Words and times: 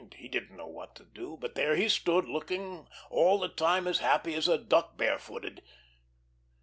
He 0.15 0.27
didn't 0.27 0.57
know 0.57 0.65
what 0.65 0.95
to 0.95 1.05
do, 1.05 1.37
but 1.39 1.53
there 1.53 1.75
he 1.75 1.87
stood, 1.87 2.25
looking 2.25 2.87
all 3.11 3.37
the 3.37 3.47
time 3.49 3.87
as 3.87 3.99
happy 3.99 4.33
as 4.33 4.47
a 4.47 4.57
duck 4.57 4.97
barefooted." 4.97 5.61